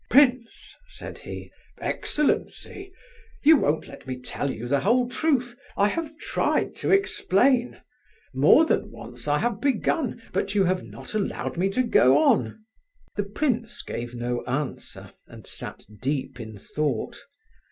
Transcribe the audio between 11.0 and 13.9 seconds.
allowed me to go on..." The prince